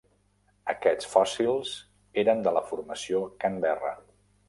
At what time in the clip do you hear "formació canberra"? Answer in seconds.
2.73-3.97